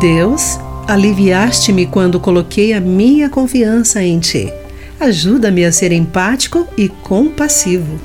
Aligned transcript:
Deus, 0.00 0.58
aliviaste-me 0.88 1.86
quando 1.86 2.18
coloquei 2.18 2.72
a 2.72 2.80
minha 2.80 3.28
confiança 3.28 4.02
em 4.02 4.18
Ti. 4.18 4.52
Ajuda-me 4.98 5.64
a 5.64 5.72
ser 5.72 5.92
empático 5.92 6.66
e 6.76 6.88
compassivo. 6.88 7.98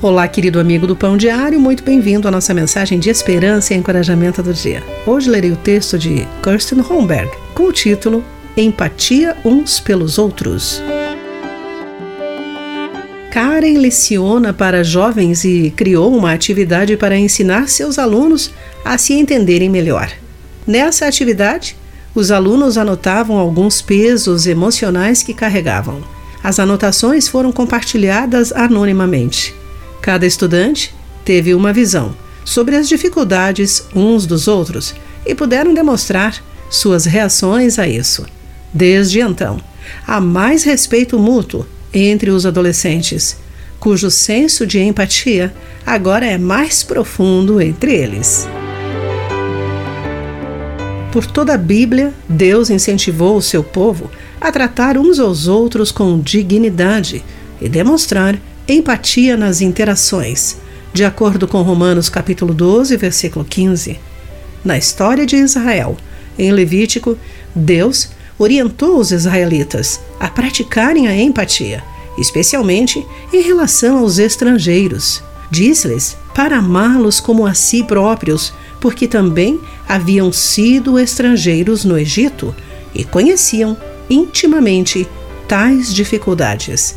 Olá, 0.00 0.26
querido 0.28 0.58
amigo 0.60 0.86
do 0.86 0.96
Pão 0.96 1.16
Diário, 1.16 1.60
muito 1.60 1.82
bem-vindo 1.82 2.26
à 2.26 2.30
nossa 2.30 2.54
mensagem 2.54 2.98
de 2.98 3.10
esperança 3.10 3.74
e 3.74 3.76
encorajamento 3.76 4.42
do 4.42 4.52
dia. 4.52 4.82
Hoje 5.06 5.28
lerei 5.28 5.52
o 5.52 5.56
texto 5.56 5.98
de 5.98 6.26
Kirsten 6.42 6.80
Holmberg 6.80 7.30
com 7.54 7.64
o 7.64 7.72
título 7.72 8.24
Empatia 8.56 9.36
uns 9.44 9.78
pelos 9.80 10.18
outros. 10.18 10.82
Karen 13.30 13.78
leciona 13.78 14.52
para 14.52 14.82
jovens 14.82 15.44
e 15.44 15.70
criou 15.76 16.16
uma 16.16 16.32
atividade 16.32 16.96
para 16.96 17.18
ensinar 17.18 17.68
seus 17.68 17.98
alunos 17.98 18.50
a 18.84 18.96
se 18.96 19.12
entenderem 19.12 19.68
melhor. 19.68 20.10
Nessa 20.66 21.06
atividade, 21.06 21.76
os 22.14 22.30
alunos 22.30 22.76
anotavam 22.76 23.38
alguns 23.38 23.80
pesos 23.80 24.46
emocionais 24.46 25.22
que 25.22 25.34
carregavam. 25.34 26.02
As 26.42 26.58
anotações 26.58 27.28
foram 27.28 27.52
compartilhadas 27.52 28.52
anonimamente. 28.52 29.54
Cada 30.00 30.26
estudante 30.26 30.94
teve 31.24 31.54
uma 31.54 31.72
visão 31.72 32.16
sobre 32.44 32.76
as 32.76 32.88
dificuldades 32.88 33.84
uns 33.94 34.26
dos 34.26 34.48
outros 34.48 34.94
e 35.26 35.34
puderam 35.34 35.74
demonstrar 35.74 36.42
suas 36.70 37.04
reações 37.04 37.78
a 37.78 37.86
isso. 37.86 38.24
Desde 38.72 39.20
então, 39.20 39.60
há 40.06 40.20
mais 40.20 40.64
respeito 40.64 41.18
mútuo 41.18 41.66
entre 41.92 42.30
os 42.30 42.46
adolescentes, 42.46 43.36
cujo 43.78 44.10
senso 44.10 44.66
de 44.66 44.80
empatia 44.80 45.54
agora 45.84 46.26
é 46.26 46.38
mais 46.38 46.82
profundo 46.82 47.60
entre 47.60 47.94
eles. 47.94 48.48
Por 51.16 51.24
toda 51.24 51.54
a 51.54 51.56
Bíblia, 51.56 52.12
Deus 52.28 52.68
incentivou 52.68 53.38
o 53.38 53.42
seu 53.42 53.64
povo 53.64 54.10
a 54.38 54.52
tratar 54.52 54.98
uns 54.98 55.18
aos 55.18 55.48
outros 55.48 55.90
com 55.90 56.20
dignidade 56.20 57.24
e 57.58 57.70
demonstrar 57.70 58.38
empatia 58.68 59.34
nas 59.34 59.62
interações, 59.62 60.58
de 60.92 61.06
acordo 61.06 61.48
com 61.48 61.62
Romanos 61.62 62.10
capítulo 62.10 62.52
12, 62.52 62.94
versículo 62.98 63.46
15. 63.46 63.98
Na 64.62 64.76
história 64.76 65.24
de 65.24 65.36
Israel, 65.36 65.96
em 66.38 66.52
Levítico, 66.52 67.16
Deus 67.54 68.10
orientou 68.38 68.98
os 68.98 69.10
israelitas 69.10 69.98
a 70.20 70.28
praticarem 70.28 71.08
a 71.08 71.16
empatia, 71.16 71.82
especialmente 72.18 73.02
em 73.32 73.40
relação 73.40 74.00
aos 74.00 74.18
estrangeiros. 74.18 75.22
Disse-lhes 75.50 76.14
para 76.34 76.58
amá-los 76.58 77.20
como 77.20 77.46
a 77.46 77.54
si 77.54 77.82
próprios, 77.82 78.52
porque 78.80 79.06
também 79.08 79.60
haviam 79.88 80.32
sido 80.32 80.98
estrangeiros 80.98 81.84
no 81.84 81.98
Egito 81.98 82.54
e 82.94 83.04
conheciam 83.04 83.76
intimamente 84.08 85.06
tais 85.48 85.92
dificuldades. 85.92 86.96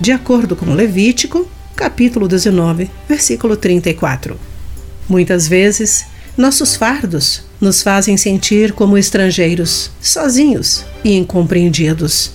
De 0.00 0.12
acordo 0.12 0.56
com 0.56 0.74
Levítico, 0.74 1.46
capítulo 1.76 2.26
19, 2.26 2.90
versículo 3.08 3.56
34. 3.56 4.38
Muitas 5.08 5.46
vezes, 5.48 6.06
nossos 6.36 6.76
fardos 6.76 7.42
nos 7.60 7.82
fazem 7.82 8.16
sentir 8.16 8.72
como 8.72 8.96
estrangeiros, 8.96 9.90
sozinhos 10.00 10.84
e 11.04 11.16
incompreendidos, 11.16 12.32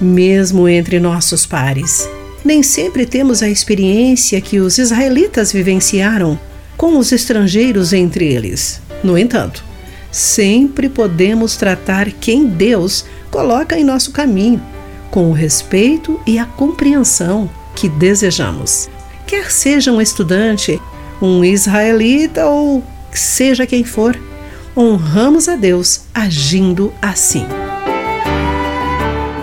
mesmo 0.00 0.68
entre 0.68 0.98
nossos 0.98 1.44
pares. 1.44 2.08
Nem 2.44 2.62
sempre 2.62 3.06
temos 3.06 3.42
a 3.42 3.48
experiência 3.48 4.40
que 4.40 4.58
os 4.58 4.78
israelitas 4.78 5.52
vivenciaram 5.52 6.38
com 6.82 6.98
os 6.98 7.12
estrangeiros 7.12 7.92
entre 7.92 8.26
eles. 8.26 8.82
No 9.04 9.16
entanto, 9.16 9.64
sempre 10.10 10.88
podemos 10.88 11.54
tratar 11.54 12.10
quem 12.10 12.44
Deus 12.44 13.04
coloca 13.30 13.78
em 13.78 13.84
nosso 13.84 14.10
caminho 14.10 14.60
com 15.08 15.30
o 15.30 15.32
respeito 15.32 16.20
e 16.26 16.40
a 16.40 16.44
compreensão 16.44 17.48
que 17.76 17.88
desejamos. 17.88 18.90
Quer 19.28 19.48
seja 19.52 19.92
um 19.92 20.00
estudante, 20.00 20.82
um 21.22 21.44
israelita 21.44 22.46
ou 22.46 22.82
seja 23.12 23.64
quem 23.64 23.84
for, 23.84 24.20
honramos 24.76 25.48
a 25.48 25.54
Deus 25.54 26.00
agindo 26.12 26.92
assim. 27.00 27.46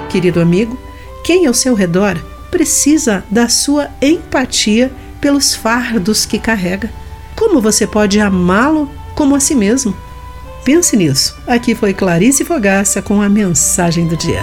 Querido 0.10 0.42
amigo, 0.42 0.78
quem 1.24 1.48
ao 1.48 1.54
seu 1.54 1.74
redor 1.74 2.22
precisa 2.52 3.24
da 3.32 3.48
sua 3.48 3.88
empatia 4.02 4.92
pelos 5.22 5.56
fardos 5.56 6.26
que 6.26 6.38
carrega. 6.38 6.92
Como 7.40 7.62
você 7.62 7.88
pode 7.88 8.20
amá-lo 8.20 8.90
como 9.16 9.34
a 9.34 9.40
si 9.40 9.56
mesmo? 9.56 9.96
Pense 10.66 10.98
nisso. 10.98 11.38
Aqui 11.48 11.74
foi 11.74 11.94
Clarice 11.94 12.44
Fogaça 12.44 13.02
com 13.02 13.22
a 13.22 13.30
mensagem 13.30 14.06
do 14.06 14.18
dia. 14.18 14.42